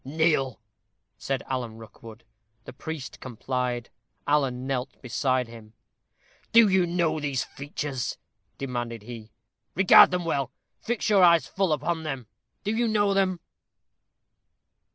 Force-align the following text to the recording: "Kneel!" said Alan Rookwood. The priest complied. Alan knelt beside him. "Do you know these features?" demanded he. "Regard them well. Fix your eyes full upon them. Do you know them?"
"Kneel!" 0.03 0.59
said 1.19 1.43
Alan 1.45 1.77
Rookwood. 1.77 2.23
The 2.63 2.73
priest 2.73 3.19
complied. 3.19 3.91
Alan 4.25 4.65
knelt 4.65 4.99
beside 4.99 5.47
him. 5.47 5.73
"Do 6.51 6.67
you 6.69 6.87
know 6.87 7.19
these 7.19 7.43
features?" 7.43 8.17
demanded 8.57 9.03
he. 9.03 9.29
"Regard 9.75 10.09
them 10.09 10.25
well. 10.25 10.51
Fix 10.79 11.07
your 11.07 11.21
eyes 11.23 11.45
full 11.45 11.71
upon 11.71 12.01
them. 12.01 12.25
Do 12.63 12.75
you 12.75 12.87
know 12.87 13.13
them?" 13.13 13.41